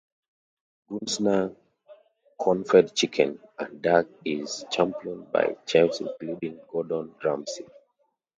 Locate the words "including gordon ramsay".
6.01-7.67